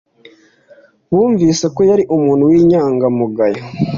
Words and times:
Bumvise 1.13 1.65
ko 1.75 1.81
yari 1.89 2.03
umuntu 2.15 2.43
w'inyangamugayo. 2.51 3.61